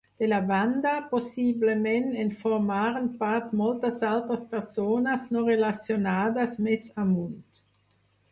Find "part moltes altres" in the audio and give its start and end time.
3.19-4.45